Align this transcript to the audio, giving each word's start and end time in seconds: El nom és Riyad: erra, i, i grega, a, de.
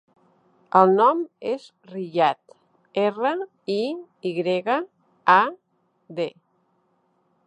El 0.77 0.91
nom 0.99 1.19
és 1.49 1.65
Riyad: 1.91 2.55
erra, 3.03 3.33
i, 3.75 3.77
i 4.29 4.31
grega, 4.39 4.79
a, 5.35 5.39
de. 6.21 6.29